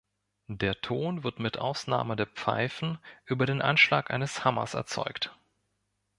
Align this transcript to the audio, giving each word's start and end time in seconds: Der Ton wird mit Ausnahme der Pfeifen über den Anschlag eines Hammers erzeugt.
Der 0.49 0.81
Ton 0.81 1.23
wird 1.23 1.37
mit 1.37 1.59
Ausnahme 1.59 2.15
der 2.15 2.25
Pfeifen 2.25 2.97
über 3.23 3.45
den 3.45 3.61
Anschlag 3.61 4.09
eines 4.09 4.43
Hammers 4.43 4.73
erzeugt. 4.73 5.37